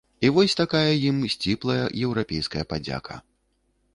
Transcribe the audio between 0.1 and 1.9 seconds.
І вось такая ім сціплая